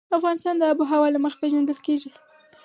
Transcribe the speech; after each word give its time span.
افغانستان 0.17 0.55
د 0.57 0.63
آب 0.71 0.79
وهوا 0.81 1.07
له 1.13 1.19
مخې 1.23 1.37
پېژندل 1.41 1.79
کېږي. 1.85 2.09